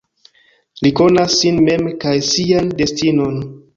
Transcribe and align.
Li 0.85 0.91
konas 1.01 1.35
sin 1.41 1.59
mem 1.67 1.85
kaj 2.05 2.15
sian 2.31 2.73
destinon. 2.81 3.37